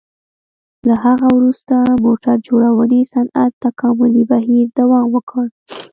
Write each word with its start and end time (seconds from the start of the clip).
له 0.87 0.95
هغه 1.05 1.27
وروسته 1.37 1.75
موټر 2.05 2.35
جوړونې 2.47 3.01
صنعت 3.13 3.51
تکاملي 3.65 4.23
بهیر 4.31 4.65
دوام 4.79 5.05
وکړ. 5.11 5.45